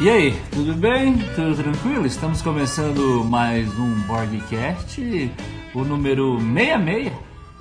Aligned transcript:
E 0.00 0.08
aí, 0.08 0.34
tudo 0.50 0.72
bem? 0.72 1.18
Tudo 1.34 1.54
tranquilo? 1.54 2.06
Estamos 2.06 2.40
começando 2.40 3.22
mais 3.22 3.68
um 3.78 4.00
Borgcast, 4.06 5.30
o 5.74 5.84
número 5.84 6.40
66, 6.40 7.12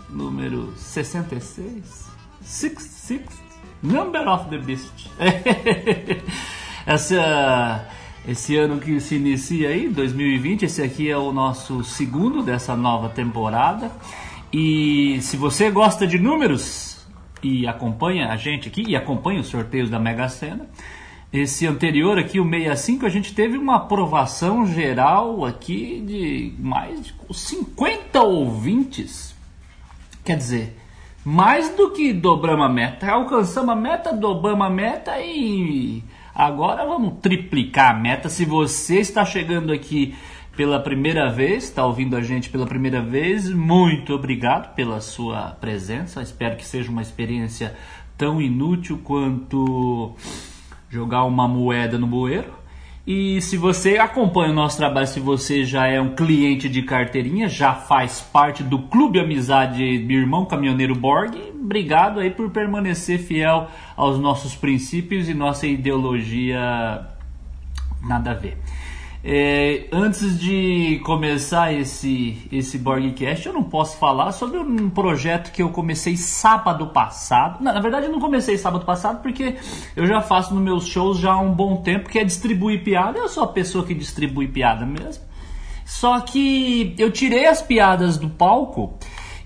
número 0.09 0.73
66, 0.77 2.09
66, 2.41 3.21
Number 3.83 4.25
of 4.25 4.49
the 4.49 4.57
Beast. 4.57 5.11
Essa, 6.87 7.85
esse 8.25 8.55
ano 8.55 8.79
que 8.79 9.01
se 9.01 9.15
inicia 9.15 9.67
aí, 9.67 9.89
2020, 9.89 10.63
esse 10.63 10.81
aqui 10.81 11.11
é 11.11 11.17
o 11.17 11.33
nosso 11.33 11.83
segundo 11.83 12.41
dessa 12.41 12.73
nova 12.73 13.09
temporada. 13.09 13.91
E 14.53 15.19
se 15.23 15.35
você 15.35 15.69
gosta 15.69 16.07
de 16.07 16.17
números 16.17 17.05
e 17.43 17.67
acompanha 17.67 18.29
a 18.29 18.37
gente 18.37 18.69
aqui 18.69 18.85
e 18.87 18.95
acompanha 18.95 19.41
os 19.41 19.47
sorteios 19.47 19.89
da 19.89 19.99
Mega 19.99 20.29
Sena, 20.29 20.69
esse 21.31 21.67
anterior 21.67 22.17
aqui, 22.17 22.39
o 22.39 22.49
65, 22.49 23.05
a 23.05 23.09
gente 23.09 23.35
teve 23.35 23.57
uma 23.57 23.75
aprovação 23.75 24.65
geral 24.65 25.45
aqui 25.45 26.01
de 26.01 26.53
mais 26.57 27.05
de 27.05 27.13
50 27.31 28.21
ouvintes. 28.23 29.35
Quer 30.25 30.37
dizer, 30.37 30.75
mais 31.23 31.69
do 31.75 31.91
que 31.91 32.11
dobramos 32.11 32.65
a 32.65 32.69
meta. 32.69 33.11
Alcançamos 33.11 33.69
a 33.69 33.75
meta, 33.75 34.11
dobramos 34.11 34.65
a 34.65 34.69
meta 34.69 35.19
e 35.19 36.03
agora 36.33 36.83
vamos 36.83 37.19
triplicar 37.21 37.91
a 37.91 37.99
meta. 37.99 38.27
Se 38.27 38.43
você 38.43 38.99
está 38.99 39.23
chegando 39.23 39.71
aqui 39.71 40.15
pela 40.57 40.79
primeira 40.79 41.31
vez, 41.31 41.65
está 41.65 41.85
ouvindo 41.85 42.15
a 42.15 42.21
gente 42.21 42.49
pela 42.49 42.65
primeira 42.65 43.01
vez, 43.01 43.49
muito 43.49 44.13
obrigado 44.13 44.73
pela 44.73 44.99
sua 44.99 45.51
presença. 45.51 46.21
Espero 46.21 46.57
que 46.57 46.65
seja 46.65 46.89
uma 46.89 47.01
experiência 47.01 47.77
tão 48.17 48.41
inútil 48.41 48.99
quanto 49.03 50.15
jogar 50.89 51.23
uma 51.25 51.47
moeda 51.47 51.97
no 51.97 52.07
bueiro. 52.07 52.59
E 53.05 53.41
se 53.41 53.57
você 53.57 53.97
acompanha 53.97 54.51
o 54.51 54.55
nosso 54.55 54.77
trabalho, 54.77 55.07
se 55.07 55.19
você 55.19 55.63
já 55.63 55.87
é 55.87 55.99
um 55.99 56.13
cliente 56.13 56.69
de 56.69 56.83
carteirinha, 56.83 57.49
já 57.49 57.73
faz 57.73 58.21
parte 58.21 58.61
do 58.61 58.79
Clube 58.83 59.19
Amizade 59.19 60.03
Meu 60.05 60.19
Irmão 60.19 60.45
Caminhoneiro 60.45 60.93
Borg, 60.93 61.35
obrigado 61.59 62.19
aí 62.19 62.29
por 62.29 62.51
permanecer 62.51 63.17
fiel 63.17 63.67
aos 63.95 64.19
nossos 64.19 64.55
princípios 64.55 65.27
e 65.27 65.33
nossa 65.33 65.65
ideologia 65.65 67.07
nada 68.03 68.31
a 68.31 68.33
ver. 68.35 68.57
É, 69.21 69.87
antes 69.91 70.39
de 70.39 71.01
começar 71.03 71.73
esse, 71.73 72.37
esse 72.51 72.77
Borgcast, 72.77 73.47
eu 73.47 73.53
não 73.53 73.63
posso 73.63 73.97
falar 73.97 74.31
sobre 74.31 74.59
um 74.59 74.89
projeto 74.89 75.51
que 75.51 75.61
eu 75.61 75.69
comecei 75.69 76.15
sábado 76.15 76.87
passado. 76.87 77.61
Na 77.61 77.79
verdade, 77.81 78.05
eu 78.05 78.11
não 78.11 78.19
comecei 78.19 78.57
sábado 78.57 78.85
passado 78.85 79.21
porque 79.21 79.57
eu 79.95 80.07
já 80.07 80.21
faço 80.21 80.53
nos 80.53 80.63
meus 80.63 80.87
shows 80.87 81.19
já 81.19 81.33
há 81.33 81.39
um 81.39 81.51
bom 81.51 81.77
tempo, 81.77 82.09
que 82.09 82.17
é 82.17 82.23
distribuir 82.23 82.81
piada. 82.83 83.19
Eu 83.19 83.27
sou 83.27 83.43
a 83.43 83.47
pessoa 83.47 83.85
que 83.85 83.93
distribui 83.93 84.47
piada 84.47 84.85
mesmo. 84.85 85.23
Só 85.85 86.21
que 86.21 86.95
eu 86.97 87.11
tirei 87.11 87.45
as 87.45 87.61
piadas 87.61 88.15
do 88.17 88.29
palco 88.29 88.93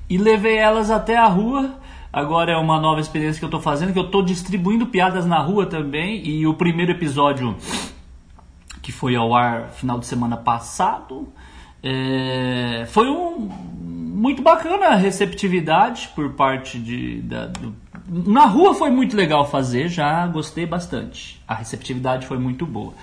e 0.08 0.18
levei 0.18 0.58
elas 0.58 0.92
até 0.92 1.18
a 1.18 1.26
rua. 1.26 1.80
Agora 2.12 2.52
é 2.52 2.58
uma 2.58 2.80
nova 2.80 3.02
experiência 3.02 3.40
que 3.40 3.46
eu 3.46 3.48
estou 3.48 3.62
fazendo, 3.62 3.92
que 3.92 3.98
eu 3.98 4.06
estou 4.06 4.22
distribuindo 4.22 4.86
piadas 4.86 5.26
na 5.26 5.40
rua 5.40 5.66
também. 5.66 6.22
E 6.28 6.46
o 6.46 6.54
primeiro 6.54 6.92
episódio 6.92 7.56
que 8.82 8.92
foi 8.92 9.16
ao 9.16 9.36
ar 9.36 9.70
final 9.72 10.00
de 10.00 10.06
semana 10.06 10.38
passado. 10.38 11.28
É, 11.82 12.86
foi 12.88 13.10
um 13.10 13.50
muito 14.24 14.42
bacana 14.42 14.88
a 14.88 14.96
receptividade 14.96 16.10
por 16.16 16.32
parte 16.32 16.80
de 16.80 17.22
da, 17.22 17.48
do, 17.48 17.76
na 18.08 18.46
rua 18.46 18.74
foi 18.74 18.90
muito 18.90 19.16
legal 19.16 19.50
fazer, 19.50 19.88
já 19.88 20.25
gostei 20.28 20.66
bastante. 20.66 21.42
A 21.47 21.56
receptividade 21.56 22.28
foi 22.28 22.38
muito 22.38 22.66
boa. 22.66 22.94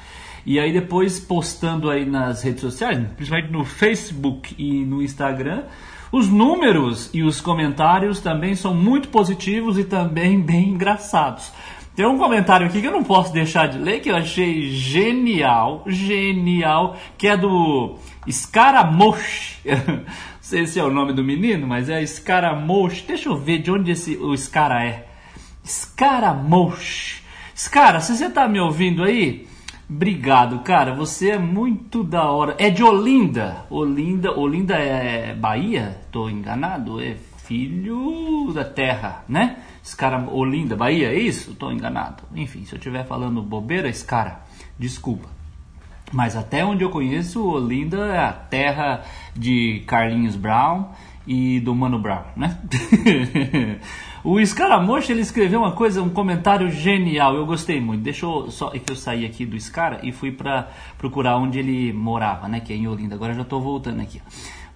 E 0.44 0.58
aí 0.58 0.72
depois 0.72 1.18
postando 1.18 1.90
aí 1.90 2.04
nas 2.04 2.42
redes 2.42 2.60
sociais, 2.60 2.98
principalmente 3.16 3.52
no 3.52 3.64
Facebook 3.64 4.54
e 4.58 4.84
no 4.84 5.02
Instagram, 5.02 5.64
os 6.12 6.28
números 6.28 7.10
e 7.14 7.22
os 7.22 7.40
comentários 7.40 8.20
também 8.20 8.54
são 8.54 8.74
muito 8.74 9.08
positivos 9.08 9.78
e 9.78 9.84
também 9.84 10.40
bem 10.40 10.70
engraçados. 10.70 11.52
Tem 11.94 12.06
um 12.06 12.18
comentário 12.18 12.66
aqui 12.66 12.80
que 12.80 12.86
eu 12.86 12.92
não 12.92 13.02
posso 13.02 13.32
deixar 13.32 13.66
de 13.66 13.78
ler, 13.78 14.00
que 14.00 14.10
eu 14.10 14.16
achei 14.16 14.70
genial, 14.70 15.82
genial, 15.86 16.96
que 17.18 17.26
é 17.26 17.36
do 17.36 17.96
Scaramoche. 18.30 19.58
não 19.86 20.04
sei 20.40 20.66
se 20.66 20.78
é 20.78 20.84
o 20.84 20.90
nome 20.90 21.12
do 21.12 21.24
menino, 21.24 21.66
mas 21.66 21.88
é 21.88 22.04
Scaramoche. 22.06 23.04
Deixa 23.06 23.28
eu 23.28 23.36
ver 23.36 23.58
de 23.58 23.70
onde 23.70 23.90
esse, 23.90 24.16
o 24.16 24.32
Scara 24.34 24.84
é. 24.84 25.08
Scaramoche. 25.64 27.22
Scara, 27.54 28.00
se 28.00 28.16
você 28.16 28.30
tá 28.30 28.48
me 28.48 28.60
ouvindo 28.60 29.02
aí, 29.02 29.46
obrigado, 29.88 30.60
cara. 30.60 30.94
Você 30.94 31.30
é 31.30 31.38
muito 31.38 32.04
da 32.04 32.30
hora. 32.30 32.54
É 32.58 32.70
de 32.70 32.82
Olinda. 32.84 33.66
Olinda, 33.68 34.32
Olinda 34.32 34.76
é 34.76 35.34
Bahia? 35.34 36.00
Tô 36.10 36.30
enganado? 36.30 37.00
É 37.02 37.16
filho 37.44 38.52
da 38.54 38.64
terra, 38.64 39.24
né? 39.28 39.56
Esse 39.84 39.96
cara, 39.96 40.18
Olinda, 40.30 40.76
Bahia, 40.76 41.08
é 41.08 41.18
isso? 41.18 41.52
Estou 41.52 41.72
enganado. 41.72 42.22
Enfim, 42.34 42.64
se 42.64 42.74
eu 42.74 42.76
estiver 42.76 43.06
falando 43.06 43.42
bobeira, 43.42 43.88
esse 43.88 44.04
cara, 44.04 44.42
desculpa. 44.78 45.28
Mas 46.12 46.36
até 46.36 46.64
onde 46.64 46.82
eu 46.82 46.90
conheço, 46.90 47.44
Olinda 47.44 47.98
é 48.06 48.18
a 48.18 48.32
terra 48.32 49.02
de 49.34 49.82
Carlinhos 49.86 50.36
Brown 50.36 50.86
e 51.26 51.60
do 51.60 51.74
Mano 51.74 51.98
Brown, 51.98 52.24
né? 52.36 52.58
o 54.24 54.40
Escaramocha, 54.40 55.12
ele 55.12 55.20
escreveu 55.20 55.60
uma 55.60 55.72
coisa, 55.72 56.02
um 56.02 56.08
comentário 56.08 56.68
genial, 56.70 57.36
eu 57.36 57.46
gostei 57.46 57.80
muito. 57.80 58.02
Deixa 58.02 58.26
eu 58.26 58.50
só 58.50 58.72
é 58.74 58.78
que 58.80 58.90
eu 58.90 58.96
saí 58.96 59.24
aqui 59.24 59.46
do 59.46 59.56
Escara 59.56 60.00
e 60.02 60.10
fui 60.10 60.32
para 60.32 60.68
procurar 60.98 61.36
onde 61.36 61.60
ele 61.60 61.92
morava, 61.92 62.48
né, 62.48 62.58
que 62.58 62.72
é 62.72 62.76
em 62.76 62.88
Olinda. 62.88 63.14
Agora 63.14 63.32
já 63.32 63.42
estou 63.42 63.60
voltando 63.60 64.00
aqui. 64.00 64.20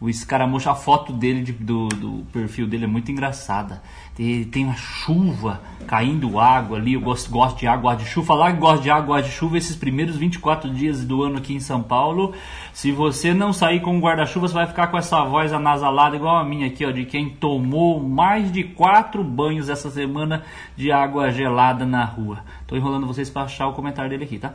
O 0.01 0.09
Escaramujo, 0.09 0.69
a 0.69 0.75
foto 0.75 1.13
dele, 1.13 1.43
de, 1.43 1.53
do, 1.53 1.89
do 1.89 2.27
perfil 2.33 2.67
dele 2.67 2.85
é 2.85 2.89
muito 2.89 3.11
engraçada. 3.11 3.83
Tem, 4.15 4.45
tem 4.45 4.65
uma 4.65 4.77
chuva 4.77 5.61
caindo 5.87 6.39
água 6.39 6.79
ali. 6.79 6.95
Eu 6.95 7.01
gosto, 7.01 7.31
gosto 7.31 7.59
de 7.59 7.67
água, 7.67 7.93
gosto 7.93 8.05
de 8.05 8.11
chuva. 8.11 8.27
Falar 8.27 8.53
que 8.53 8.59
gosto 8.59 8.83
de 8.83 8.91
água, 8.91 9.17
gosto 9.17 9.31
de 9.31 9.35
chuva, 9.35 9.59
esses 9.59 9.77
primeiros 9.77 10.17
24 10.17 10.71
dias 10.71 11.05
do 11.05 11.23
ano 11.23 11.39
aqui 11.39 11.55
em 11.55 11.61
São 11.61 11.83
Paulo. 11.83 12.35
Se 12.73 12.93
você 12.93 13.33
não 13.33 13.53
sair 13.53 13.81
com 13.81 13.99
guarda-chuva, 13.99 14.49
você 14.49 14.55
vai 14.55 14.67
ficar 14.67 14.89
com 14.89 14.99
essa 14.99 15.25
voz 15.25 15.53
anasalada, 15.53 16.17
igual 16.17 16.37
a 16.37 16.45
minha 16.45 16.67
aqui, 16.67 16.85
ó, 16.85 16.91
de 16.91 17.05
quem 17.05 17.31
tomou 17.31 18.01
mais 18.01 18.53
de 18.53 18.65
quatro 18.65 19.23
banhos 19.23 19.69
essa 19.69 19.91
semana 19.91 20.43
de 20.77 20.91
água 20.91 21.31
gelada 21.31 21.87
na 21.87 22.05
rua. 22.05 22.45
Tô 22.67 22.77
enrolando 22.77 23.07
vocês 23.07 23.29
para 23.29 23.43
achar 23.43 23.69
o 23.69 23.73
comentário 23.73 24.11
dele 24.11 24.25
aqui, 24.25 24.39
tá? 24.39 24.55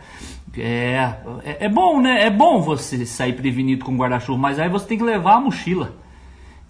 É, 0.57 1.15
é, 1.43 1.65
é, 1.65 1.69
bom, 1.69 2.01
né? 2.01 2.23
É 2.23 2.29
bom 2.29 2.61
você 2.61 3.05
sair 3.05 3.33
prevenido 3.33 3.85
com 3.85 3.95
guarda-chuva, 3.95 4.37
mas 4.37 4.59
aí 4.59 4.67
você 4.67 4.87
tem 4.87 4.97
que 4.97 5.03
levar 5.03 5.35
a 5.35 5.41
mochila. 5.41 5.93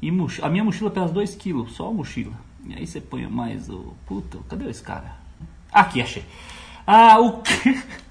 E 0.01 0.11
moch... 0.11 0.39
a 0.41 0.49
minha 0.49 0.63
mochila 0.63 0.89
pesa 0.89 1.07
2 1.07 1.35
kg, 1.35 1.67
só 1.69 1.87
a 1.87 1.93
mochila. 1.93 2.33
E 2.67 2.73
aí 2.73 2.85
você 2.85 2.99
põe 2.99 3.25
mais 3.27 3.69
o. 3.69 3.93
Puta, 4.05 4.37
cadê 4.49 4.69
esse 4.69 4.83
cara? 4.83 5.17
Aqui, 5.71 6.01
achei. 6.01 6.23
Ah, 6.85 7.19
o 7.19 7.41
que. 7.41 7.81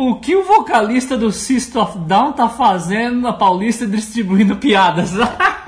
O 0.00 0.14
que 0.20 0.36
o 0.36 0.44
vocalista 0.44 1.18
do 1.18 1.32
System 1.32 1.82
of 1.82 1.98
Down 1.98 2.32
tá 2.32 2.48
fazendo 2.48 3.20
na 3.20 3.32
Paulista 3.32 3.84
distribuindo 3.84 4.54
piadas? 4.54 5.10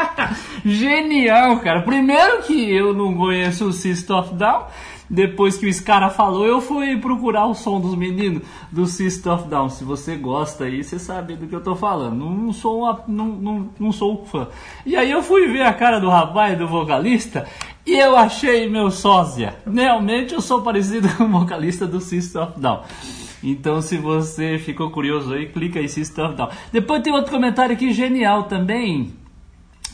Genial, 0.64 1.58
cara. 1.58 1.82
Primeiro 1.82 2.44
que 2.44 2.72
eu 2.72 2.94
não 2.94 3.12
conheço 3.12 3.64
o 3.64 3.72
System 3.72 4.16
of 4.16 4.32
Down 4.34 4.66
depois 5.10 5.58
que 5.58 5.66
o 5.66 5.68
Scara 5.68 6.08
falou, 6.08 6.46
eu 6.46 6.60
fui 6.60 6.96
procurar 6.96 7.46
o 7.46 7.54
som 7.54 7.80
dos 7.80 7.96
meninos 7.96 8.44
do 8.70 8.86
System 8.86 9.32
of 9.32 9.48
Down. 9.48 9.68
Se 9.68 9.82
você 9.82 10.14
gosta 10.14 10.64
aí, 10.64 10.84
você 10.84 11.00
sabe 11.00 11.34
do 11.34 11.48
que 11.48 11.54
eu 11.54 11.60
tô 11.60 11.74
falando. 11.74 12.16
Não, 12.16 12.52
sou 12.52 12.82
uma, 12.82 13.02
não, 13.08 13.26
não, 13.26 13.68
não 13.78 13.90
sou 13.92 14.24
fã. 14.24 14.46
E 14.86 14.94
aí 14.94 15.10
eu 15.10 15.20
fui 15.20 15.48
ver 15.48 15.62
a 15.62 15.72
cara 15.72 15.98
do 15.98 16.08
rapaz, 16.08 16.56
do 16.56 16.68
vocalista, 16.68 17.44
e 17.84 17.98
eu 17.98 18.16
achei 18.16 18.68
meu 18.68 18.88
sósia. 18.92 19.56
Realmente 19.66 20.32
eu 20.32 20.40
sou 20.40 20.62
parecido 20.62 21.08
com 21.16 21.24
o 21.24 21.40
vocalista 21.40 21.88
do 21.88 22.00
System 22.00 22.42
of 22.42 22.60
Down. 22.60 22.82
Então, 23.42 23.82
se 23.82 23.96
você 23.96 24.58
ficou 24.58 24.90
curioso 24.90 25.32
aí, 25.32 25.48
clica 25.48 25.80
aí 25.80 25.88
System 25.88 26.26
of 26.26 26.36
Down. 26.36 26.50
Depois 26.70 27.02
tem 27.02 27.12
outro 27.12 27.32
comentário 27.32 27.74
aqui 27.74 27.92
genial 27.92 28.44
também, 28.44 29.12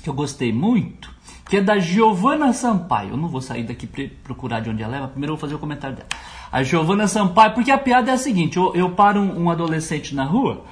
que 0.02 0.10
eu 0.10 0.14
gostei 0.14 0.52
muito 0.52 1.15
que 1.48 1.58
é 1.58 1.60
da 1.60 1.78
Giovana 1.78 2.52
Sampaio. 2.52 3.10
Eu 3.10 3.16
não 3.16 3.28
vou 3.28 3.40
sair 3.40 3.62
daqui 3.62 3.86
procurar 3.86 4.60
de 4.60 4.70
onde 4.70 4.82
ela 4.82 4.96
é, 4.96 5.00
mas 5.00 5.10
primeiro 5.10 5.32
eu 5.32 5.36
vou 5.36 5.40
fazer 5.40 5.54
o 5.54 5.58
comentário 5.58 5.96
dela. 5.96 6.08
A 6.50 6.62
Giovana 6.62 7.06
Sampaio, 7.06 7.54
porque 7.54 7.70
a 7.70 7.78
piada 7.78 8.10
é 8.10 8.14
a 8.14 8.18
seguinte: 8.18 8.56
eu, 8.56 8.74
eu 8.74 8.90
paro 8.90 9.20
um, 9.20 9.44
um, 9.44 9.50
adolescente 9.50 10.14
na 10.14 10.24
rua 10.24 10.64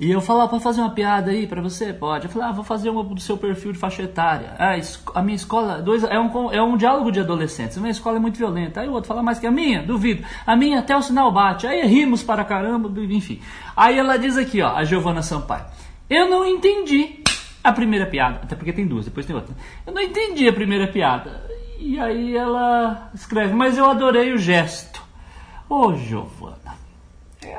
e 0.00 0.10
eu 0.10 0.20
falo, 0.20 0.42
ah, 0.42 0.48
pode 0.48 0.62
fazer 0.62 0.80
uma 0.80 0.90
piada 0.90 1.32
aí 1.32 1.46
para 1.46 1.60
você? 1.60 1.92
Pode. 1.92 2.26
Eu 2.26 2.30
falo, 2.30 2.44
ah, 2.44 2.52
vou 2.52 2.62
fazer 2.62 2.88
uma 2.88 3.02
do 3.02 3.20
seu 3.20 3.36
perfil 3.36 3.72
de 3.72 3.78
faixa 3.78 4.02
etária. 4.02 4.54
Ah, 4.56 4.74
a 5.14 5.22
minha 5.22 5.34
escola, 5.34 5.82
dois, 5.82 6.04
é, 6.04 6.18
um, 6.18 6.52
é 6.52 6.62
um 6.62 6.76
diálogo 6.76 7.10
de 7.10 7.18
adolescentes. 7.18 7.76
A 7.76 7.80
minha 7.80 7.90
escola 7.90 8.16
é 8.16 8.20
muito 8.20 8.38
violenta. 8.38 8.80
Aí 8.80 8.88
o 8.88 8.92
outro 8.92 9.08
fala, 9.08 9.24
mais 9.24 9.40
que 9.40 9.46
a 9.46 9.50
minha? 9.50 9.82
Duvido. 9.82 10.24
A 10.46 10.54
minha 10.54 10.78
até 10.78 10.96
o 10.96 11.02
sinal 11.02 11.32
bate. 11.32 11.66
Aí 11.66 11.84
rimos 11.84 12.22
para 12.22 12.44
caramba, 12.44 12.88
enfim. 13.02 13.40
Aí 13.76 13.98
ela 13.98 14.16
diz 14.16 14.36
aqui, 14.36 14.62
ó, 14.62 14.74
a 14.76 14.84
Giovana 14.84 15.20
Sampaio. 15.20 15.64
Eu 16.08 16.30
não 16.30 16.46
entendi 16.46 17.17
a 17.68 17.72
primeira 17.72 18.06
piada, 18.06 18.40
até 18.42 18.56
porque 18.56 18.72
tem 18.72 18.86
duas, 18.86 19.04
depois 19.04 19.26
tem 19.26 19.36
outra. 19.36 19.54
Eu 19.86 19.92
não 19.92 20.02
entendi 20.02 20.48
a 20.48 20.52
primeira 20.52 20.86
piada. 20.86 21.42
E 21.78 21.98
aí 21.98 22.36
ela 22.36 23.10
escreve, 23.14 23.54
mas 23.54 23.78
eu 23.78 23.88
adorei 23.88 24.32
o 24.32 24.38
gesto. 24.38 25.02
Ô, 25.68 25.86
oh, 25.86 25.96
Giovana, 25.96 26.76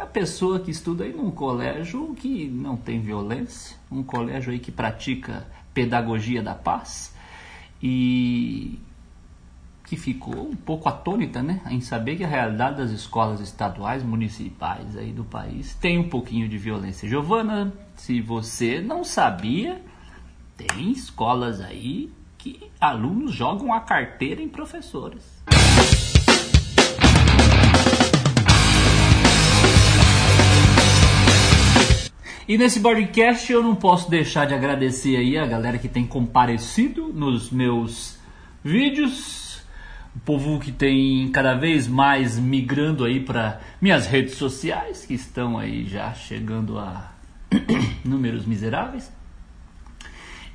a 0.02 0.06
pessoa 0.06 0.60
que 0.60 0.72
estuda 0.72 1.04
aí 1.04 1.14
num 1.14 1.32
colégio 1.32 2.14
que 2.16 2.48
não 2.48 2.76
tem 2.76 3.00
violência, 3.00 3.78
um 3.92 4.04
colégio 4.04 4.52
aí 4.52 4.60
que 4.60 4.72
pratica 4.72 5.48
pedagogia 5.74 6.42
da 6.42 6.56
paz 6.56 7.16
e 7.82 8.80
que 9.86 9.98
ficou 9.98 10.48
um 10.48 10.56
pouco 10.56 10.88
atônita, 10.88 11.42
né, 11.42 11.62
em 11.68 11.82
saber 11.82 12.16
que 12.16 12.24
a 12.24 12.28
realidade 12.28 12.78
das 12.78 12.92
escolas 12.92 13.40
estaduais, 13.40 14.04
municipais 14.04 14.96
aí 14.96 15.12
do 15.12 15.24
país 15.24 15.74
tem 15.76 15.98
um 15.98 16.08
pouquinho 16.08 16.48
de 16.48 16.58
violência. 16.58 17.10
Giovana, 17.10 17.74
se 17.96 18.22
você 18.22 18.80
não 18.80 19.04
sabia, 19.04 19.82
tem 20.68 20.92
escolas 20.92 21.62
aí 21.62 22.12
que 22.38 22.60
alunos 22.82 23.34
jogam 23.34 23.74
a 23.74 23.80
carteira 23.80 24.42
em 24.42 24.50
professores. 24.50 25.24
E 32.46 32.58
nesse 32.58 32.82
podcast 32.82 33.50
eu 33.50 33.64
não 33.64 33.76
posso 33.76 34.10
deixar 34.10 34.46
de 34.48 34.54
agradecer 34.54 35.16
aí 35.16 35.38
a 35.38 35.46
galera 35.46 35.78
que 35.78 35.88
tem 35.88 36.06
comparecido 36.06 37.14
nos 37.14 37.52
meus 37.52 38.18
vídeos, 38.62 39.62
o 40.14 40.20
povo 40.20 40.60
que 40.60 40.74
tem 40.74 41.32
cada 41.32 41.54
vez 41.54 41.88
mais 41.88 42.38
migrando 42.38 43.06
aí 43.06 43.20
para 43.22 43.62
minhas 43.80 44.08
redes 44.08 44.36
sociais, 44.36 45.06
que 45.06 45.14
estão 45.14 45.58
aí 45.58 45.86
já 45.86 46.14
chegando 46.14 46.78
a 46.78 47.14
números 48.04 48.46
miseráveis. 48.46 49.19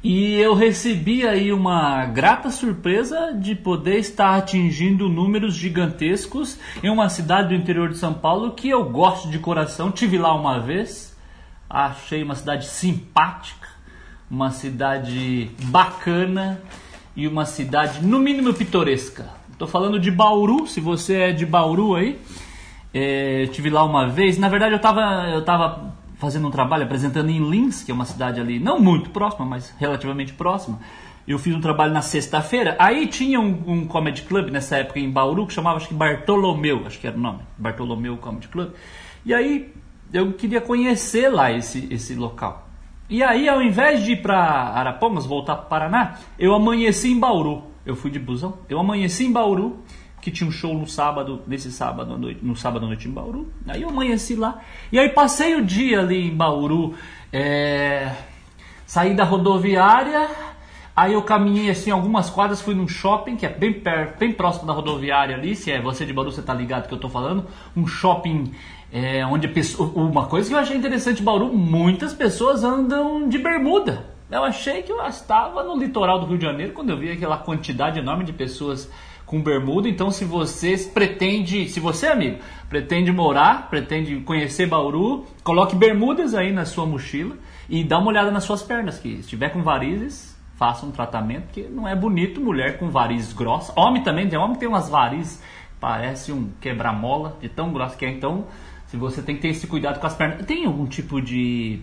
E 0.05 0.35
eu 0.35 0.53
recebi 0.53 1.27
aí 1.27 1.51
uma 1.51 2.05
grata 2.05 2.51
surpresa 2.51 3.33
de 3.33 3.55
poder 3.55 3.97
estar 4.01 4.37
atingindo 4.37 5.09
números 5.09 5.55
gigantescos 5.55 6.59
em 6.83 6.91
uma 6.91 7.09
cidade 7.09 7.49
do 7.49 7.55
interior 7.55 7.89
de 7.89 7.97
São 7.97 8.13
Paulo 8.13 8.51
que 8.51 8.69
eu 8.69 8.85
gosto 8.85 9.31
de 9.31 9.39
coração. 9.39 9.91
Tive 9.91 10.19
lá 10.19 10.35
uma 10.35 10.61
vez, 10.61 11.17
achei 11.71 12.23
uma 12.23 12.35
cidade 12.35 12.67
simpática, 12.67 13.67
uma 14.31 14.51
cidade 14.51 15.51
bacana 15.69 16.61
e 17.17 17.27
uma 17.27 17.47
cidade 17.47 18.05
no 18.05 18.19
mínimo 18.19 18.53
pitoresca. 18.53 19.31
Estou 19.53 19.67
falando 19.67 19.99
de 19.99 20.11
Bauru, 20.11 20.67
se 20.67 20.83
você 20.83 21.17
é 21.17 21.33
de 21.33 21.47
Bauru 21.47 21.95
aí, 21.95 22.21
é, 22.93 23.47
tive 23.47 23.71
lá 23.71 23.83
uma 23.83 24.07
vez. 24.07 24.37
Na 24.37 24.51
verdade 24.51 24.73
eu 24.75 24.77
estava 24.77 25.31
eu 25.31 25.43
tava 25.43 25.95
fazendo 26.25 26.49
um 26.49 26.51
trabalho 26.51 26.85
apresentando 26.85 27.31
em 27.31 27.51
Lins, 27.51 27.83
que 27.83 27.91
é 27.91 27.95
uma 27.95 28.07
cidade 28.07 28.41
ali 28.41 28.59
não 28.59 28.81
muito 28.81 29.11
próxima, 29.11 29.45
mas 29.45 29.75
relativamente 29.79 30.33
próxima. 30.33 30.81
Eu 31.27 31.39
fiz 31.39 31.55
um 31.55 31.61
trabalho 31.61 31.93
na 31.93 32.03
sexta-feira. 32.03 32.77
Aí 32.79 33.07
tinha 33.07 33.41
um, 33.41 33.63
um, 33.67 33.87
comedy 33.87 34.23
club 34.23 34.51
nessa 34.51 34.77
época 34.77 35.01
em 35.01 35.11
Bauru 35.11 35.47
que 35.47 35.53
chamava 35.53 35.77
acho 35.77 35.89
que 35.89 35.95
Bartolomeu, 35.95 36.87
acho 36.87 36.99
que 36.99 37.07
era 37.07 37.17
o 37.17 37.21
nome, 37.21 37.41
Bartolomeu 37.57 38.17
Comedy 38.17 38.49
Club. 38.49 38.73
E 39.25 39.33
aí 39.33 39.73
eu 40.13 40.33
queria 40.33 40.61
conhecer 40.61 41.29
lá 41.29 41.53
esse, 41.53 41.89
esse 41.91 42.15
local. 42.15 42.69
E 43.09 43.23
aí, 43.23 43.49
ao 43.49 43.61
invés 43.61 44.03
de 44.03 44.13
ir 44.13 44.23
para 44.23 44.39
Arapongas, 44.39 45.27
voltar 45.27 45.57
para 45.57 45.67
Paraná, 45.67 46.15
eu 46.39 46.55
amanheci 46.55 47.13
em 47.13 47.21
Bauru. 47.21 47.65
Eu 47.85 47.95
fui 47.95 48.11
de 48.11 48.19
busão. 48.19 48.59
Eu 48.69 48.79
amanheci 48.79 49.27
em 49.27 49.33
Bauru 49.33 49.81
que 50.25 50.31
tinha 50.31 50.49
um 50.49 50.51
show 50.51 50.73
no 50.73 50.87
sábado, 50.87 51.43
nesse 51.47 51.71
sábado 51.71 52.15
à 52.15 52.17
noite, 52.17 52.41
no 52.43 52.57
sábado 52.57 52.87
à 52.87 52.89
noite 52.89 53.07
em 53.07 53.11
Bauru. 53.11 53.47
Aí 53.69 53.83
eu 53.83 53.91
amanheci 53.91 54.35
lá. 54.35 54.59
E 54.91 54.99
aí 54.99 55.11
passei 55.11 55.55
o 55.55 55.63
dia 55.63 56.01
ali 56.01 56.29
em 56.29 56.35
Bauru. 56.35 56.95
É... 57.31 58.11
Saí 58.87 59.13
da 59.15 59.23
rodoviária. 59.23 60.31
Aí 60.97 61.13
eu 61.13 61.21
caminhei 61.21 61.69
assim 61.69 61.91
algumas 61.91 62.31
quadras, 62.31 62.63
fui 62.63 62.75
num 62.75 62.89
shopping 62.89 63.37
que 63.37 63.45
é 63.45 63.51
bem 63.51 63.75
perto, 63.75 64.19
bem 64.19 64.33
próximo 64.33 64.67
da 64.67 64.73
rodoviária 64.73 65.37
ali. 65.37 65.55
Se 65.55 65.71
é 65.71 65.79
você 65.79 66.07
de 66.07 66.15
Bauru, 66.15 66.33
você 66.33 66.41
tá 66.41 66.55
ligado 66.55 66.89
que 66.89 66.95
eu 66.95 66.99
tô 66.99 67.11
falando. 67.11 67.45
Um 67.77 67.87
shopping 67.87 68.55
é, 68.91 69.27
onde 69.27 69.47
pessoa, 69.49 69.93
uma 69.95 70.25
coisa 70.25 70.49
que 70.49 70.55
eu 70.55 70.59
achei 70.59 70.75
interessante 70.75 71.21
em 71.21 71.25
Bauru, 71.25 71.53
muitas 71.53 72.15
pessoas 72.15 72.65
andam 72.65 73.29
de 73.29 73.37
bermuda. 73.37 74.07
Eu 74.31 74.43
achei 74.43 74.83
que 74.83 74.91
eu 74.91 75.05
estava 75.07 75.63
no 75.63 75.77
litoral 75.77 76.19
do 76.19 76.25
Rio 76.27 76.39
de 76.39 76.47
Janeiro 76.47 76.73
quando 76.73 76.89
eu 76.89 76.97
vi 76.97 77.11
aquela 77.11 77.37
quantidade 77.37 77.99
enorme 77.99 78.25
de 78.25 78.33
pessoas 78.33 78.91
com 79.27 79.43
bermuda. 79.43 79.89
Então, 79.89 80.11
se 80.11 80.25
você 80.25 80.77
pretende, 80.93 81.69
se 81.69 81.81
você, 81.81 82.09
amigo, 82.09 82.39
pretende 82.69 83.11
morar, 83.13 83.69
pretende 83.69 84.17
conhecer 84.21 84.67
Bauru, 84.67 85.25
coloque 85.43 85.75
bermudas 85.77 86.35
aí 86.35 86.53
na 86.53 86.65
sua 86.65 86.87
mochila 86.87 87.37
e 87.69 87.83
dá 87.83 87.99
uma 87.99 88.09
olhada 88.09 88.31
nas 88.31 88.45
suas 88.45 88.63
pernas, 88.63 88.99
que 88.99 89.15
se 89.15 89.21
estiver 89.21 89.51
com 89.51 89.63
varizes, 89.63 90.37
faça 90.57 90.87
um 90.87 90.91
tratamento, 90.91 91.45
porque 91.45 91.63
não 91.63 91.89
é 91.89 91.97
bonito 91.97 92.41
mulher 92.41 92.79
com 92.79 92.91
varizes 92.91 93.33
grossas. 93.33 93.75
Homem 93.77 94.03
também, 94.03 94.29
tem 94.29 94.39
homem 94.39 94.55
que 94.55 94.61
tem 94.61 94.69
umas 94.69 94.89
varizes, 94.89 95.43
parece 95.81 96.33
um 96.33 96.51
quebra-mola 96.61 97.37
de 97.41 97.49
tão 97.49 97.73
grossa 97.73 97.97
que 97.97 98.05
é. 98.05 98.11
Então, 98.11 98.47
se 98.87 98.97
você 98.97 99.23
tem 99.23 99.35
que 99.35 99.43
ter 99.43 99.49
esse 99.49 99.67
cuidado 99.67 99.99
com 99.99 100.07
as 100.07 100.15
pernas. 100.15 100.47
Tem 100.47 100.65
algum 100.67 100.87
tipo 100.87 101.21
de 101.21 101.81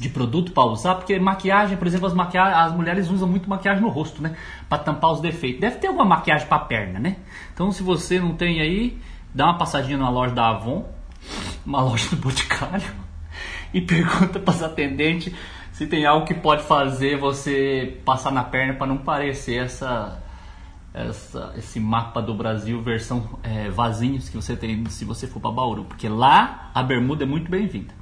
de 0.00 0.08
produto 0.08 0.52
para 0.52 0.64
usar, 0.64 0.94
porque 0.96 1.18
maquiagem, 1.18 1.76
por 1.76 1.86
exemplo, 1.86 2.06
as, 2.06 2.14
maquiagens, 2.14 2.56
as 2.56 2.72
mulheres 2.72 3.10
usam 3.10 3.28
muito 3.28 3.48
maquiagem 3.48 3.82
no 3.82 3.88
rosto, 3.88 4.22
né? 4.22 4.36
Para 4.68 4.78
tampar 4.78 5.12
os 5.12 5.20
defeitos. 5.20 5.60
Deve 5.60 5.76
ter 5.76 5.86
alguma 5.86 6.04
maquiagem 6.04 6.46
para 6.46 6.58
perna, 6.60 6.98
né? 6.98 7.16
Então, 7.52 7.70
se 7.70 7.82
você 7.82 8.18
não 8.20 8.34
tem 8.34 8.60
aí, 8.60 8.98
dá 9.34 9.46
uma 9.46 9.58
passadinha 9.58 9.98
na 9.98 10.10
loja 10.10 10.34
da 10.34 10.48
Avon, 10.50 10.88
uma 11.64 11.80
loja 11.82 12.08
do 12.10 12.16
Boticário, 12.16 12.92
e 13.72 13.80
pergunta 13.80 14.38
para 14.38 14.54
as 14.54 14.62
atendentes 14.62 15.34
se 15.74 15.88
tem 15.88 16.06
algo 16.06 16.24
que 16.24 16.34
pode 16.34 16.62
fazer 16.62 17.18
você 17.18 18.00
passar 18.04 18.30
na 18.30 18.44
perna 18.44 18.74
para 18.74 18.86
não 18.86 18.96
parecer 18.96 19.56
essa, 19.56 20.22
essa, 20.94 21.52
esse 21.58 21.80
mapa 21.80 22.22
do 22.22 22.32
Brasil 22.32 22.80
versão 22.80 23.40
é, 23.42 23.68
vazinhos 23.70 24.28
que 24.28 24.36
você 24.36 24.56
tem 24.56 24.86
se 24.86 25.04
você 25.04 25.26
for 25.26 25.40
para 25.40 25.50
Bauru, 25.50 25.84
porque 25.84 26.08
lá 26.08 26.70
a 26.72 26.80
bermuda 26.80 27.24
é 27.24 27.26
muito 27.26 27.50
bem-vinda. 27.50 27.92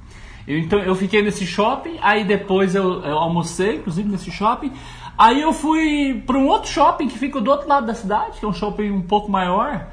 Eu, 0.47 0.57
então 0.59 0.79
eu 0.79 0.95
fiquei 0.95 1.21
nesse 1.21 1.45
shopping, 1.45 1.97
aí 2.01 2.23
depois 2.23 2.75
eu, 2.75 3.01
eu 3.03 3.17
almocei, 3.17 3.77
inclusive 3.77 4.07
nesse 4.09 4.31
shopping. 4.31 4.71
Aí 5.17 5.41
eu 5.41 5.53
fui 5.53 6.23
para 6.25 6.37
um 6.37 6.47
outro 6.47 6.69
shopping 6.69 7.07
que 7.07 7.17
fica 7.17 7.39
do 7.39 7.49
outro 7.49 7.67
lado 7.67 7.85
da 7.85 7.93
cidade, 7.93 8.39
que 8.39 8.45
é 8.45 8.47
um 8.47 8.53
shopping 8.53 8.91
um 8.91 9.01
pouco 9.01 9.31
maior. 9.31 9.87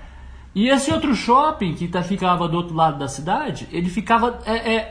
E 0.55 0.69
esse 0.69 0.93
outro 0.93 1.15
shopping 1.15 1.75
que 1.75 1.87
tá, 1.87 2.03
ficava 2.03 2.49
do 2.49 2.57
outro 2.57 2.75
lado 2.75 2.99
da 2.99 3.07
cidade, 3.07 3.69
ele 3.71 3.89
ficava 3.89 4.41
é, 4.45 4.75
é 4.75 4.91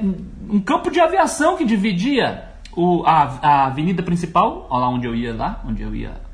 um 0.49 0.59
campo 0.59 0.89
de 0.89 0.99
aviação 0.99 1.57
que 1.57 1.65
dividia 1.65 2.45
o, 2.75 3.03
a, 3.05 3.39
a 3.41 3.65
avenida 3.65 4.01
principal, 4.01 4.67
lá 4.71 4.87
onde 4.87 5.05
eu 5.05 5.15
ia 5.15 5.35
lá, 5.35 5.61
onde 5.67 5.81
eu 5.81 5.93
ia 5.93 6.29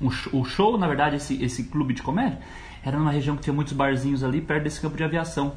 um, 0.00 0.08
o 0.32 0.44
show, 0.44 0.76
na 0.78 0.86
verdade, 0.86 1.16
esse, 1.16 1.42
esse 1.42 1.64
clube 1.64 1.94
de 1.94 2.02
comédia, 2.02 2.38
era 2.84 2.98
numa 2.98 3.10
região 3.10 3.36
que 3.36 3.42
tinha 3.42 3.54
muitos 3.54 3.72
barzinhos 3.72 4.22
ali 4.22 4.40
perto 4.40 4.64
desse 4.64 4.80
campo 4.80 4.96
de 4.96 5.04
aviação, 5.04 5.52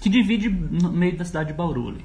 que 0.00 0.08
divide 0.08 0.48
no 0.48 0.90
meio 0.90 1.16
da 1.16 1.24
cidade 1.24 1.48
de 1.48 1.54
Bauru 1.54 1.88
ali. 1.88 2.04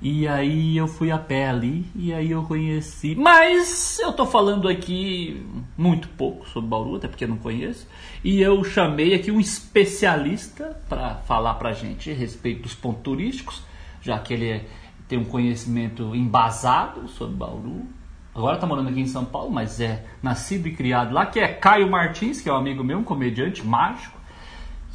E 0.00 0.28
aí 0.28 0.76
eu 0.76 0.86
fui 0.86 1.10
a 1.10 1.18
pé 1.18 1.48
ali 1.48 1.84
e 1.94 2.14
aí 2.14 2.30
eu 2.30 2.44
conheci. 2.44 3.16
Mas 3.16 3.98
eu 3.98 4.12
tô 4.12 4.24
falando 4.24 4.68
aqui 4.68 5.44
muito 5.76 6.08
pouco 6.10 6.48
sobre 6.48 6.70
Bauru, 6.70 6.96
até 6.96 7.08
porque 7.08 7.24
eu 7.24 7.28
não 7.28 7.36
conheço. 7.36 7.88
E 8.22 8.40
eu 8.40 8.62
chamei 8.62 9.12
aqui 9.12 9.32
um 9.32 9.40
especialista 9.40 10.80
para 10.88 11.16
falar 11.16 11.54
pra 11.54 11.72
gente 11.72 12.12
a 12.12 12.14
respeito 12.14 12.62
dos 12.62 12.74
pontos 12.74 13.02
turísticos, 13.02 13.62
já 14.00 14.16
que 14.20 14.34
ele 14.34 14.48
é, 14.48 14.66
tem 15.08 15.18
um 15.18 15.24
conhecimento 15.24 16.14
embasado 16.14 17.08
sobre 17.08 17.34
Bauru. 17.34 17.84
Agora 18.32 18.56
tá 18.56 18.68
morando 18.68 18.90
aqui 18.90 19.00
em 19.00 19.06
São 19.06 19.24
Paulo, 19.24 19.50
mas 19.50 19.80
é 19.80 20.04
nascido 20.22 20.68
e 20.68 20.76
criado 20.76 21.12
lá, 21.12 21.26
que 21.26 21.40
é 21.40 21.48
Caio 21.48 21.90
Martins, 21.90 22.40
que 22.40 22.48
é 22.48 22.52
um 22.52 22.56
amigo 22.56 22.84
meu, 22.84 22.98
um 22.98 23.04
comediante 23.04 23.66
mágico, 23.66 24.16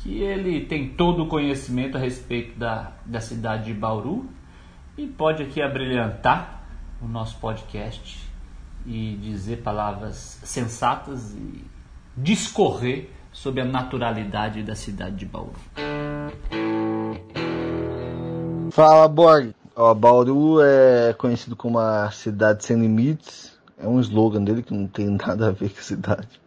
que 0.02 0.22
ele 0.22 0.62
tem 0.62 0.88
todo 0.88 1.24
o 1.24 1.28
conhecimento 1.28 1.98
a 1.98 2.00
respeito 2.00 2.58
da, 2.58 2.94
da 3.06 3.20
cidade 3.20 3.66
de 3.66 3.74
Bauru 3.74 4.30
e 4.98 5.08
pode 5.08 5.44
aqui 5.44 5.62
abrilhantar 5.62 6.64
o 7.02 7.08
nosso 7.08 7.38
podcast 7.38 8.30
e 8.86 9.18
dizer 9.22 9.62
palavras 9.62 10.40
sensatas 10.44 11.34
e 11.34 11.66
discorrer 12.16 13.10
sobre 13.32 13.62
a 13.62 13.66
naturalidade 13.66 14.62
da 14.62 14.76
cidade 14.76 15.16
de 15.16 15.26
Bauru. 15.26 15.54
Fala, 18.72 19.08
Borg. 19.08 19.54
Ó, 19.76 19.94
Bauru 19.94 20.62
é 20.62 21.14
conhecido 21.14 21.56
como 21.56 21.80
a 21.80 22.12
cidade 22.12 22.64
sem 22.64 22.80
limites. 22.80 23.58
É 23.78 23.88
um 23.88 24.00
slogan 24.00 24.44
dele 24.44 24.62
que 24.62 24.74
não 24.74 24.88
tem 24.88 25.10
nada 25.26 25.48
a 25.48 25.52
ver 25.52 25.70
com 25.70 25.80
a 25.80 25.84
cidade. 25.84 26.42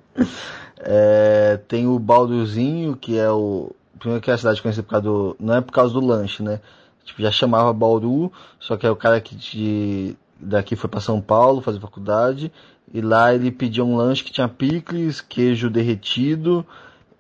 É, 0.79 1.59
tem 1.69 1.87
o 1.87 1.99
Bauruzinho, 1.99 2.97
que 2.97 3.19
é 3.19 3.31
o. 3.31 3.73
Primeiro 3.99 4.23
que 4.23 4.31
é 4.31 4.35
a 4.35 4.39
cidade 4.39 4.63
conhecida 4.63 4.85
por 4.85 4.91
causa 4.91 5.05
do. 5.05 5.37
Não 5.41 5.55
é 5.55 5.61
por 5.61 5.73
causa 5.73 5.93
do 5.93 6.01
lanche, 6.01 6.43
né? 6.43 6.61
Tipo, 7.07 7.23
já 7.23 7.31
chamava 7.31 7.73
Bauru, 7.73 8.33
só 8.59 8.77
que 8.77 8.85
é 8.85 8.91
o 8.91 8.97
cara 8.97 9.21
que 9.21 9.35
de, 9.37 10.17
daqui 10.39 10.75
foi 10.75 10.91
para 10.91 11.01
São 11.01 11.21
Paulo 11.21 11.63
fazer 11.63 11.81
faculdade. 11.81 12.53
E 12.93 13.01
lá 13.01 13.33
ele 13.33 13.51
pedia 13.51 13.85
um 13.85 13.97
lanche 13.97 14.25
que 14.25 14.33
tinha 14.33 14.49
picles, 14.49 15.21
queijo 15.21 15.71
derretido 15.71 16.67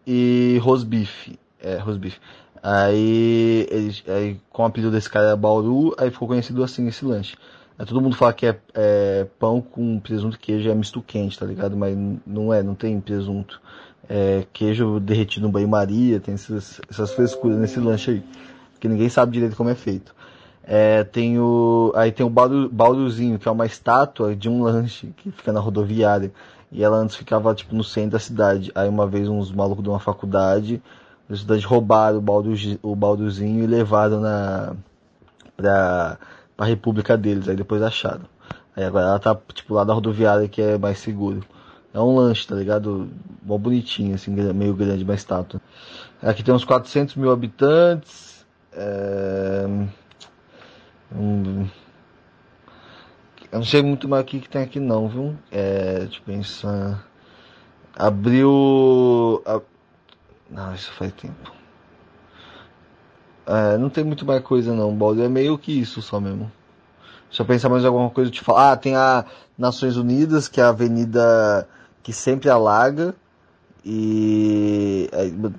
e 0.06 0.58
rosbife. 0.60 1.38
É, 1.60 1.78
rosbife. 1.78 2.18
Aí, 2.62 3.66
ele, 3.70 3.94
aí 4.08 4.40
com 4.50 4.62
o 4.62 4.66
apelido 4.66 4.90
desse 4.90 5.08
cara 5.08 5.26
era 5.26 5.36
Bauru, 5.36 5.94
aí 5.98 6.10
ficou 6.10 6.26
conhecido 6.26 6.64
assim 6.64 6.86
esse 6.88 7.04
lanche. 7.04 7.36
Aí 7.78 7.86
todo 7.86 8.00
mundo 8.00 8.16
fala 8.16 8.32
que 8.32 8.46
é, 8.46 8.58
é 8.74 9.26
pão 9.38 9.60
com 9.60 10.00
presunto 10.00 10.36
e 10.36 10.38
queijo, 10.38 10.68
é 10.68 10.74
misto 10.74 11.00
quente, 11.00 11.38
tá 11.38 11.46
ligado? 11.46 11.76
Mas 11.76 11.96
não 12.26 12.52
é, 12.52 12.62
não 12.62 12.74
tem 12.74 13.00
presunto. 13.00 13.60
É 14.08 14.46
queijo 14.52 14.98
derretido 14.98 15.46
no 15.46 15.52
banho-maria, 15.52 16.18
tem 16.18 16.34
essas, 16.34 16.80
essas 16.90 17.12
frescuras 17.12 17.58
nesse 17.58 17.78
lanche 17.78 18.10
aí. 18.10 18.24
Que 18.78 18.88
ninguém 18.88 19.08
sabe 19.08 19.32
direito 19.32 19.56
como 19.56 19.70
é 19.70 19.74
feito. 19.74 20.14
É, 20.64 21.04
tem 21.04 21.38
o, 21.38 21.92
aí 21.94 22.10
tem 22.10 22.26
o 22.26 22.30
baldo, 22.30 22.68
baldozinho, 22.68 23.38
que 23.38 23.48
é 23.48 23.50
uma 23.50 23.66
estátua 23.66 24.34
de 24.34 24.48
um 24.48 24.62
lanche 24.62 25.12
que 25.16 25.30
fica 25.30 25.52
na 25.52 25.60
rodoviária. 25.60 26.32
E 26.72 26.82
ela 26.82 26.96
antes 26.96 27.14
ficava 27.14 27.54
tipo 27.54 27.74
no 27.74 27.84
centro 27.84 28.10
da 28.10 28.18
cidade. 28.18 28.72
Aí 28.74 28.88
uma 28.88 29.06
vez 29.06 29.28
uns 29.28 29.52
malucos 29.52 29.84
de 29.84 29.88
uma 29.88 30.00
faculdade, 30.00 30.82
da 31.28 31.36
cidade 31.36 31.64
roubaram 31.64 32.18
o, 32.18 32.20
baldo, 32.20 32.52
o 32.82 32.96
baldozinho 32.96 33.62
e 33.62 33.66
levaram 33.66 34.20
na 34.20 34.74
pra, 35.56 36.18
pra 36.56 36.66
república 36.66 37.16
deles. 37.16 37.48
Aí 37.48 37.56
depois 37.56 37.80
acharam. 37.82 38.24
Aí 38.74 38.84
agora 38.84 39.06
ela 39.06 39.18
tá 39.20 39.38
tipo 39.54 39.72
lá 39.74 39.84
da 39.84 39.94
rodoviária 39.94 40.48
que 40.48 40.60
é 40.60 40.76
mais 40.76 40.98
seguro. 40.98 41.44
É 41.94 42.00
um 42.00 42.16
lanche, 42.16 42.46
tá 42.46 42.54
ligado? 42.54 43.08
Mó 43.42 43.56
bonitinho, 43.56 44.14
assim, 44.14 44.30
meio 44.30 44.74
grande, 44.74 45.04
uma 45.04 45.14
estátua. 45.14 45.60
Aqui 46.22 46.42
tem 46.42 46.52
uns 46.52 46.64
400 46.64 47.14
mil 47.14 47.30
habitantes. 47.30 48.35
É... 48.76 49.66
Um... 51.14 51.66
Eu 53.50 53.60
não 53.60 53.64
sei 53.64 53.80
muito 53.80 54.08
mais 54.08 54.22
o 54.22 54.26
que, 54.26 54.40
que 54.40 54.48
tem 54.48 54.62
aqui 54.62 54.78
não, 54.78 55.08
viu? 55.08 55.36
É, 55.50 56.02
eu 56.02 56.22
pensar. 56.24 57.06
Abriu. 57.96 59.42
A... 59.46 59.60
Não, 60.50 60.74
isso 60.74 60.92
faz 60.92 61.12
tempo. 61.12 61.52
É, 63.46 63.78
não 63.78 63.88
tem 63.88 64.04
muito 64.04 64.26
mais 64.26 64.42
coisa 64.42 64.74
não, 64.74 64.94
Balde. 64.94 65.22
É 65.22 65.28
meio 65.28 65.56
que 65.56 65.72
isso 65.72 66.02
só 66.02 66.20
mesmo. 66.20 66.50
Deixa 67.28 67.42
eu 67.42 67.46
pensar 67.46 67.68
mais 67.68 67.84
alguma 67.84 68.10
coisa 68.10 68.30
te 68.30 68.40
falar. 68.40 68.72
Ah, 68.72 68.76
tem 68.76 68.96
a 68.96 69.24
Nações 69.56 69.96
Unidas, 69.96 70.48
que 70.48 70.60
é 70.60 70.64
a 70.64 70.68
avenida 70.68 71.68
que 72.02 72.12
sempre 72.12 72.50
alaga. 72.50 73.14
E 73.84 75.05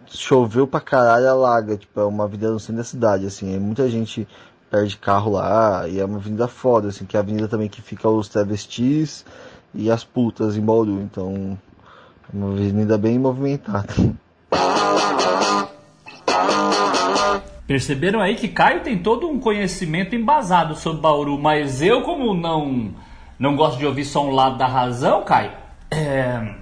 choveu 0.07 0.67
pra 0.67 0.79
caralho, 0.79 1.29
alaga. 1.29 1.77
Tipo, 1.77 2.00
é 2.01 2.05
uma 2.05 2.25
avenida 2.25 2.51
no 2.51 2.59
centro 2.59 2.77
da 2.77 2.83
cidade, 2.83 3.25
assim. 3.25 3.57
Muita 3.59 3.89
gente 3.89 4.27
perde 4.69 4.97
carro 4.97 5.31
lá 5.31 5.88
e 5.88 6.00
é 6.00 6.05
uma 6.05 6.17
avenida 6.17 6.47
foda, 6.47 6.89
assim, 6.89 7.05
que 7.05 7.15
é 7.15 7.19
a 7.19 7.24
avenida 7.24 7.47
também 7.47 7.69
que 7.69 7.81
fica 7.81 8.09
os 8.09 8.27
travestis 8.27 9.25
e 9.74 9.89
as 9.91 10.03
putas 10.03 10.57
em 10.57 10.62
Bauru, 10.62 11.01
então 11.01 11.57
é 12.33 12.38
uma 12.38 12.51
avenida 12.51 12.97
bem 12.97 13.17
movimentada. 13.17 13.93
Perceberam 17.65 18.21
aí 18.21 18.36
que 18.36 18.47
Caio 18.47 18.81
tem 18.81 18.97
todo 18.97 19.27
um 19.27 19.39
conhecimento 19.39 20.15
embasado 20.15 20.75
sobre 20.75 21.01
Bauru, 21.01 21.38
mas 21.38 21.81
eu 21.81 22.01
como 22.01 22.33
não 22.33 22.93
não 23.38 23.55
gosto 23.55 23.77
de 23.77 23.86
ouvir 23.86 24.05
só 24.05 24.25
um 24.25 24.31
lado 24.31 24.57
da 24.57 24.67
razão, 24.67 25.24
Caio, 25.24 25.51
é... 25.91 26.55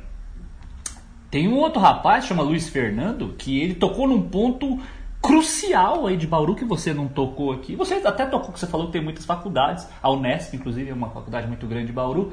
tem 1.29 1.47
um 1.47 1.57
outro 1.57 1.81
rapaz, 1.81 2.25
chama 2.25 2.43
Luiz 2.43 2.69
Fernando, 2.69 3.35
que 3.37 3.59
ele 3.59 3.75
tocou 3.75 4.07
num 4.07 4.21
ponto 4.21 4.79
crucial 5.21 6.05
aí 6.05 6.15
de 6.15 6.27
Bauru 6.27 6.55
que 6.55 6.63
você 6.63 6.93
não 6.93 7.07
tocou 7.07 7.51
aqui. 7.51 7.75
Você 7.75 7.95
até 7.95 8.25
tocou, 8.25 8.53
que 8.53 8.59
você 8.59 8.67
falou 8.67 8.87
que 8.87 8.93
tem 8.93 9.01
muitas 9.01 9.25
faculdades. 9.25 9.87
A 10.01 10.11
Unesp, 10.11 10.55
inclusive, 10.55 10.89
é 10.89 10.93
uma 10.93 11.09
faculdade 11.09 11.47
muito 11.47 11.65
grande 11.65 11.87
de 11.87 11.93
Bauru. 11.93 12.31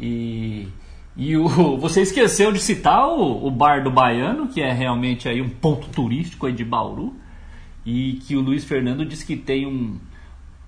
E, 0.00 0.68
e 1.16 1.36
o, 1.36 1.46
você 1.78 2.02
esqueceu 2.02 2.50
de 2.50 2.58
citar 2.58 3.08
o, 3.08 3.46
o 3.46 3.50
Bar 3.52 3.84
do 3.84 3.90
Baiano, 3.90 4.48
que 4.48 4.60
é 4.60 4.72
realmente 4.72 5.28
aí 5.28 5.40
um 5.40 5.48
ponto 5.48 5.88
turístico 5.88 6.46
aí 6.46 6.52
de 6.52 6.64
Bauru. 6.64 7.14
E 7.86 8.14
que 8.26 8.34
o 8.34 8.40
Luiz 8.40 8.64
Fernando 8.64 9.04
disse 9.06 9.24
que 9.24 9.36
tem 9.36 9.66
um, 9.66 9.98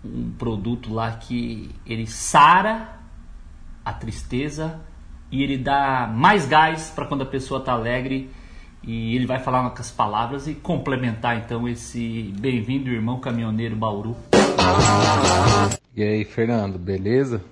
um 0.05 0.31
produto 0.39 0.95
lá 0.95 1.13
que 1.13 1.71
ele 1.85 2.07
sara 2.07 3.01
a 3.85 3.93
tristeza 3.93 4.81
e 5.31 5.43
ele 5.43 5.59
dá 5.59 6.11
mais 6.13 6.47
gás 6.47 6.91
para 6.95 7.07
quando 7.07 7.23
a 7.23 7.27
pessoa 7.27 7.61
está 7.61 7.73
alegre 7.73 8.31
e 8.83 9.17
ele 9.17 9.27
vai 9.27 9.41
falar 9.41 9.69
com 9.71 9.81
as 9.81 9.91
palavras 9.91 10.47
e 10.47 10.55
complementar 10.55 11.37
então 11.39 11.69
esse 11.69 12.33
bem-vindo, 12.39 12.91
irmão 12.91 13.19
caminhoneiro 13.19 13.75
Bauru. 13.75 14.17
E 15.95 16.03
aí, 16.03 16.25
Fernando, 16.25 16.79
beleza? 16.79 17.43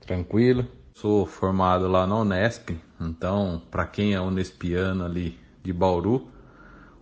Tranquilo? 0.00 0.66
Sou 0.94 1.26
formado 1.26 1.88
lá 1.88 2.06
na 2.06 2.16
Unesp, 2.16 2.70
então, 3.00 3.60
para 3.70 3.84
quem 3.84 4.14
é 4.14 4.20
unespiano 4.20 5.04
ali 5.04 5.38
de 5.62 5.72
Bauru, 5.72 6.28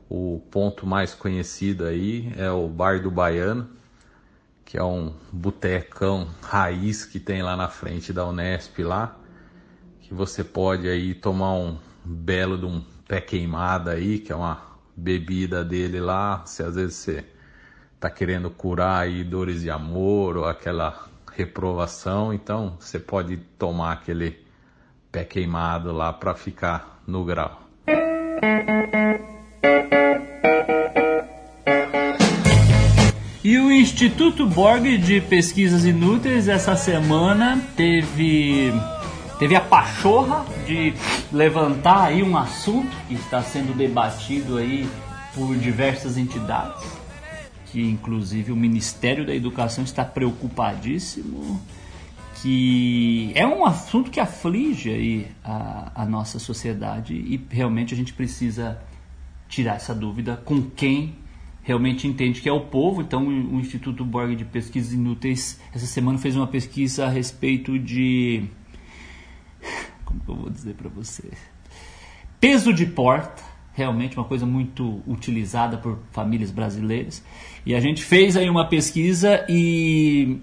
o 0.09 0.40
ponto 0.50 0.87
mais 0.87 1.14
conhecido 1.14 1.85
aí 1.85 2.32
é 2.37 2.50
o 2.50 2.68
Bar 2.68 3.00
do 3.02 3.11
Baiano, 3.11 3.68
que 4.64 4.78
é 4.78 4.82
um 4.82 5.14
botecão 5.30 6.28
raiz 6.42 7.04
que 7.04 7.21
tem 7.21 7.42
lá 7.42 7.56
na 7.56 7.68
frente 7.68 8.12
da 8.12 8.26
Unesp 8.26 8.78
lá, 8.82 9.16
que 10.12 10.16
você 10.16 10.45
pode 10.45 10.88
aí 10.88 11.14
tomar 11.14 11.54
um 11.54 11.78
belo 12.04 12.59
de 12.59 12.66
um 12.66 12.83
pé 13.09 13.19
queimada 13.21 13.92
aí, 13.92 14.19
que 14.19 14.31
é 14.31 14.37
uma 14.37 14.61
bebida 14.95 15.64
dele 15.64 16.00
lá, 16.00 16.42
se 16.45 16.62
às 16.62 16.75
vezes 16.75 16.97
você 16.97 17.25
tá 17.99 18.11
querendo 18.11 18.50
curar 18.50 19.00
aí 19.00 19.25
dores 19.25 19.62
de 19.62 19.71
amor 19.71 20.37
ou 20.37 20.45
aquela 20.45 21.09
reprovação, 21.35 22.35
então 22.35 22.76
você 22.78 22.99
pode 22.99 23.38
tomar 23.59 23.92
aquele 23.92 24.38
pé 25.11 25.25
queimado 25.25 25.92
lá 25.92 26.12
para 26.12 26.35
ficar 26.35 27.02
no 27.07 27.25
grau. 27.25 27.62
E 33.42 33.59
o 33.59 33.73
Instituto 33.73 34.47
Borg 34.47 34.99
de 34.99 35.21
Pesquisas 35.23 35.85
Inúteis 35.85 36.49
essa 36.49 36.76
semana 36.76 37.61
teve 37.76 38.73
teve 39.43 39.57
a 39.57 39.61
pachorra 39.61 40.47
de 40.65 40.95
levantar 41.33 42.05
aí 42.05 42.23
um 42.23 42.37
assunto 42.37 42.97
que 43.09 43.15
está 43.15 43.43
sendo 43.43 43.77
debatido 43.77 44.57
aí 44.57 44.89
por 45.35 45.57
diversas 45.57 46.17
entidades, 46.17 46.85
que 47.67 47.83
inclusive 47.83 48.53
o 48.53 48.57
Ministério 48.57 49.27
da 49.27 49.35
Educação 49.35 49.83
está 49.83 50.05
preocupadíssimo, 50.05 51.61
que 52.37 53.33
é 53.35 53.45
um 53.45 53.67
assunto 53.67 54.13
que 54.13 54.21
aflige 54.21 54.91
aí 54.91 55.27
a, 55.43 55.91
a 55.93 56.07
nossa 56.07 56.39
sociedade 56.39 57.13
e 57.13 57.45
realmente 57.51 57.93
a 57.93 57.97
gente 57.97 58.13
precisa 58.13 58.81
tirar 59.49 59.75
essa 59.75 59.93
dúvida 59.93 60.37
com 60.37 60.63
quem 60.63 61.17
realmente 61.65 62.07
entende 62.07 62.41
que 62.41 62.49
é 62.49 62.53
o 62.53 62.61
povo. 62.61 63.01
Então, 63.01 63.27
o 63.27 63.59
Instituto 63.59 64.05
Borg 64.05 64.37
de 64.37 64.45
Pesquisas 64.45 64.93
Inúteis 64.93 65.59
essa 65.75 65.87
semana 65.87 66.17
fez 66.17 66.37
uma 66.37 66.47
pesquisa 66.47 67.07
a 67.07 67.09
respeito 67.09 67.77
de 67.77 68.49
como 70.12 70.21
que 70.21 70.31
eu 70.31 70.35
vou 70.35 70.50
dizer 70.50 70.75
para 70.75 70.88
você? 70.88 71.25
Peso 72.38 72.73
de 72.73 72.85
porta, 72.85 73.42
realmente 73.73 74.16
uma 74.16 74.25
coisa 74.25 74.45
muito 74.45 75.00
utilizada 75.07 75.78
por 75.78 75.99
famílias 76.11 76.50
brasileiras. 76.50 77.25
E 77.64 77.75
a 77.75 77.81
gente 77.81 78.02
fez 78.02 78.37
aí 78.37 78.50
uma 78.50 78.69
pesquisa 78.69 79.45
e 79.49 80.38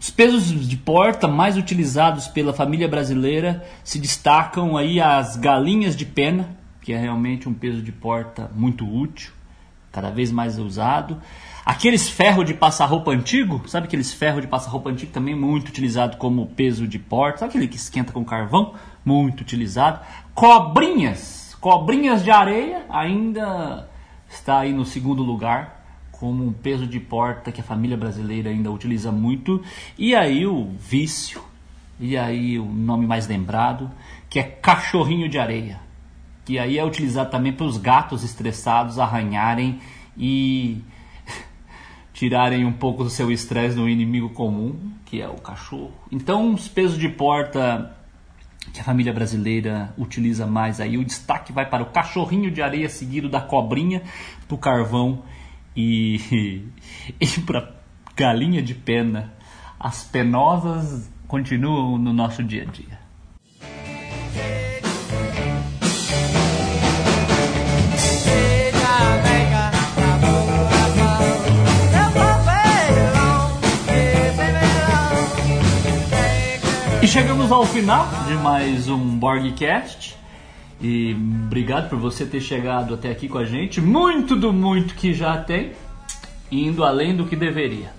os 0.00 0.10
pesos 0.10 0.68
de 0.68 0.76
porta 0.76 1.28
mais 1.28 1.56
utilizados 1.56 2.28
pela 2.28 2.52
família 2.52 2.88
brasileira 2.88 3.64
se 3.84 3.98
destacam 3.98 4.76
aí 4.76 5.00
as 5.00 5.36
galinhas 5.36 5.94
de 5.94 6.06
pena, 6.06 6.56
que 6.80 6.92
é 6.92 6.98
realmente 6.98 7.48
um 7.48 7.54
peso 7.54 7.82
de 7.82 7.92
porta 7.92 8.50
muito 8.54 8.88
útil, 8.88 9.32
cada 9.92 10.10
vez 10.10 10.32
mais 10.32 10.58
usado. 10.58 11.20
Aqueles 11.68 12.08
ferros 12.08 12.46
de 12.46 12.54
passar 12.54 12.86
roupa 12.86 13.10
antigo, 13.10 13.62
sabe 13.68 13.88
aqueles 13.88 14.10
ferros 14.10 14.40
de 14.40 14.46
passar 14.46 14.70
roupa 14.70 14.88
antigo 14.88 15.12
também 15.12 15.34
muito 15.34 15.68
utilizado 15.68 16.16
como 16.16 16.46
peso 16.46 16.88
de 16.88 16.98
porta, 16.98 17.40
sabe 17.40 17.50
aquele 17.50 17.68
que 17.68 17.76
esquenta 17.76 18.10
com 18.10 18.24
carvão? 18.24 18.72
Muito 19.04 19.42
utilizado. 19.42 20.00
Cobrinhas, 20.34 21.54
cobrinhas 21.60 22.24
de 22.24 22.30
areia 22.30 22.86
ainda 22.88 23.86
está 24.30 24.60
aí 24.60 24.72
no 24.72 24.86
segundo 24.86 25.22
lugar 25.22 25.84
como 26.10 26.42
um 26.42 26.54
peso 26.54 26.86
de 26.86 26.98
porta 26.98 27.52
que 27.52 27.60
a 27.60 27.64
família 27.64 27.98
brasileira 27.98 28.48
ainda 28.48 28.70
utiliza 28.70 29.12
muito. 29.12 29.62
E 29.98 30.14
aí 30.14 30.46
o 30.46 30.70
vício, 30.80 31.42
e 32.00 32.16
aí 32.16 32.58
o 32.58 32.64
nome 32.64 33.06
mais 33.06 33.28
lembrado, 33.28 33.90
que 34.30 34.38
é 34.38 34.42
cachorrinho 34.42 35.28
de 35.28 35.38
areia. 35.38 35.78
Que 36.46 36.58
aí 36.58 36.78
é 36.78 36.84
utilizado 36.84 37.30
também 37.30 37.52
para 37.52 37.66
os 37.66 37.76
gatos 37.76 38.24
estressados 38.24 38.98
arranharem 38.98 39.78
e 40.16 40.82
tirarem 42.18 42.64
um 42.64 42.72
pouco 42.72 43.04
do 43.04 43.10
seu 43.10 43.30
estresse 43.30 43.76
no 43.76 43.88
inimigo 43.88 44.30
comum, 44.30 44.74
que 45.04 45.22
é 45.22 45.28
o 45.28 45.36
cachorro. 45.36 45.94
Então, 46.10 46.52
os 46.52 46.66
pesos 46.66 46.98
de 46.98 47.08
porta 47.08 47.94
que 48.72 48.80
a 48.80 48.82
família 48.82 49.12
brasileira 49.12 49.94
utiliza 49.96 50.44
mais 50.44 50.80
aí, 50.80 50.98
o 50.98 51.04
destaque 51.04 51.52
vai 51.52 51.70
para 51.70 51.80
o 51.80 51.86
cachorrinho 51.86 52.50
de 52.50 52.60
areia 52.60 52.88
seguido 52.88 53.28
da 53.28 53.40
cobrinha, 53.40 54.02
para 54.48 54.54
o 54.56 54.58
carvão 54.58 55.22
e, 55.76 56.66
e 57.20 57.26
para 57.46 57.72
galinha 58.16 58.60
de 58.60 58.74
pena. 58.74 59.32
As 59.78 60.02
penosas 60.02 61.08
continuam 61.28 61.98
no 61.98 62.12
nosso 62.12 62.42
dia 62.42 62.64
a 62.64 62.66
dia. 62.66 62.98
Chegamos 77.08 77.50
ao 77.50 77.64
final 77.64 78.06
de 78.26 78.34
mais 78.34 78.86
um 78.86 78.98
Borgcast. 78.98 80.14
E 80.78 81.16
obrigado 81.46 81.88
por 81.88 81.98
você 81.98 82.26
ter 82.26 82.38
chegado 82.38 82.92
até 82.92 83.10
aqui 83.10 83.26
com 83.26 83.38
a 83.38 83.46
gente. 83.46 83.80
Muito 83.80 84.36
do 84.36 84.52
muito 84.52 84.94
que 84.94 85.14
já 85.14 85.38
tem. 85.38 85.72
indo 86.52 86.84
além 86.84 87.16
do 87.16 87.24
que 87.24 87.34
deveria. 87.34 87.94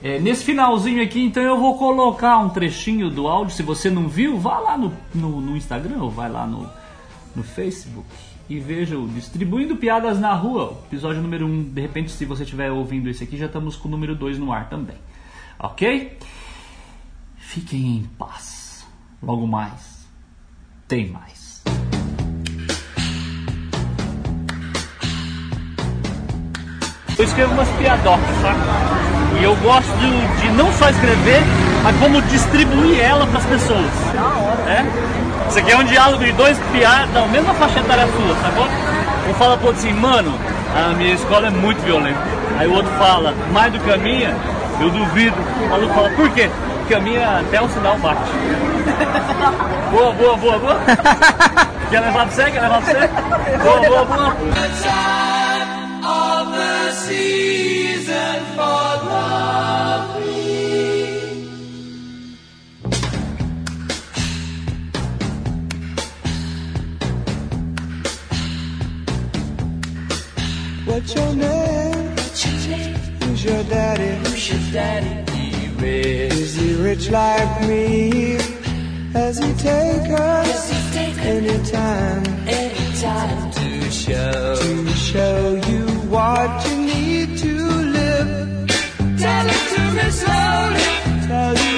É, 0.00 0.20
nesse 0.20 0.44
finalzinho 0.44 1.02
aqui, 1.02 1.20
então 1.20 1.42
eu 1.42 1.58
vou 1.58 1.76
colocar 1.76 2.38
um 2.38 2.48
trechinho 2.48 3.10
do 3.10 3.26
áudio. 3.26 3.56
Se 3.56 3.62
você 3.64 3.90
não 3.90 4.06
viu, 4.06 4.38
vá 4.38 4.60
lá 4.60 4.78
no, 4.78 4.92
no, 5.12 5.40
no 5.40 5.56
Instagram 5.56 6.00
ou 6.00 6.10
vai 6.10 6.30
lá 6.30 6.46
no, 6.46 6.70
no 7.34 7.42
Facebook 7.42 8.06
e 8.48 8.60
veja 8.60 8.96
o 8.96 9.08
Distribuindo 9.08 9.74
Piadas 9.74 10.20
na 10.20 10.32
Rua, 10.32 10.78
episódio 10.86 11.20
número 11.20 11.44
1. 11.44 11.48
Um. 11.48 11.62
De 11.64 11.80
repente, 11.80 12.12
se 12.12 12.24
você 12.24 12.44
estiver 12.44 12.70
ouvindo 12.70 13.10
esse 13.10 13.24
aqui, 13.24 13.36
já 13.36 13.46
estamos 13.46 13.74
com 13.74 13.88
o 13.88 13.90
número 13.90 14.14
2 14.14 14.38
no 14.38 14.52
ar 14.52 14.68
também. 14.68 14.96
Ok? 15.58 16.16
Fiquem 17.54 17.98
em 17.98 18.02
paz. 18.18 18.84
Logo 19.22 19.46
mais, 19.46 20.08
tem 20.88 21.08
mais. 21.08 21.62
Eu 27.16 27.24
escrevo 27.24 27.52
umas 27.52 27.68
piadocas, 27.78 28.36
sabe? 28.42 28.58
E 29.38 29.44
eu 29.44 29.54
gosto 29.58 29.88
de, 29.98 30.40
de 30.40 30.48
não 30.54 30.72
só 30.72 30.90
escrever, 30.90 31.42
mas 31.84 31.96
como 31.98 32.20
distribuir 32.22 32.98
ela 32.98 33.24
para 33.24 33.38
as 33.38 33.46
pessoas. 33.46 33.92
É? 34.66 35.48
Isso 35.48 35.58
aqui 35.60 35.70
é 35.70 35.76
um 35.76 35.84
diálogo 35.84 36.24
de 36.24 36.32
dois 36.32 36.58
piadas 36.72 37.08
da 37.10 37.24
mesma 37.28 37.54
faixa 37.54 37.78
etária 37.78 38.08
sua, 38.08 38.34
sacou? 38.42 38.66
Um 39.30 39.34
fala 39.34 39.56
pro 39.56 39.68
outro 39.68 39.80
assim, 39.80 39.92
mano, 39.92 40.36
a 40.74 40.92
minha 40.94 41.14
escola 41.14 41.46
é 41.46 41.50
muito 41.50 41.80
violenta. 41.84 42.18
Aí 42.58 42.66
o 42.66 42.72
outro 42.72 42.90
fala, 42.98 43.32
mais 43.52 43.72
do 43.72 43.78
que 43.78 43.92
a 43.92 43.96
minha, 43.96 44.36
eu 44.80 44.90
duvido. 44.90 45.36
O 45.64 45.68
maluco 45.68 45.94
fala, 45.94 46.10
por 46.10 46.28
quê? 46.30 46.50
Porque 46.84 46.96
a 46.96 47.00
minha 47.00 47.40
até 47.40 47.62
o 47.62 47.68
sinal 47.70 47.96
bate. 47.96 48.20
boa, 49.90 50.12
boa, 50.12 50.36
boa, 50.36 50.58
boa. 50.58 50.76
Quer 51.88 52.00
levar 52.00 52.26
pra 52.26 52.34
você? 52.34 52.50
Quer 52.50 52.60
levar 52.60 52.82
pra 52.82 52.92
você? 52.92 53.08
Boa, 53.56 53.80
boa, 53.88 54.04
boa. 54.04 54.36
What's 70.84 71.14
your 71.14 71.34
name? 71.34 72.14
Who's 73.22 73.42
your 73.42 73.64
daddy? 73.64 74.28
Who's 74.28 74.50
your 74.50 74.60
daddy? 74.70 75.24
be 76.64 76.74
rich 76.76 77.10
like 77.10 77.68
me 77.68 78.36
as 79.14 79.38
he 79.38 79.52
take 79.54 80.10
us 80.18 80.96
anytime, 81.18 82.24
anytime 82.48 83.50
to 83.52 83.90
show 83.90 84.56
to 84.56 84.88
show 84.94 85.60
you 85.68 85.84
what 86.14 86.50
you 86.66 86.76
need 86.92 87.36
to 87.36 87.54
live. 87.98 88.68
Tell 89.24 89.46
it 89.56 89.64
to 89.74 89.82
me 89.96 90.06
slowly. 90.20 91.26
Tell 91.28 91.54
you 91.64 91.73